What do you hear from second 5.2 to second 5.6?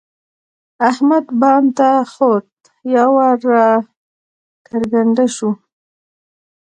شو.